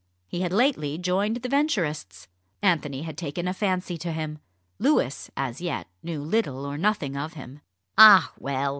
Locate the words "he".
0.27-0.41